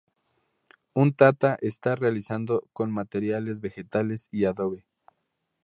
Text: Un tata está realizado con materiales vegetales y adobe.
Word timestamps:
Un 0.95 1.13
tata 1.13 1.59
está 1.61 1.93
realizado 1.95 2.63
con 2.73 2.91
materiales 2.91 3.61
vegetales 3.61 4.29
y 4.31 4.45
adobe. 4.45 4.83